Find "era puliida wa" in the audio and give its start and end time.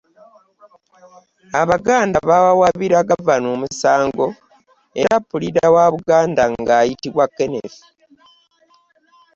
5.01-5.85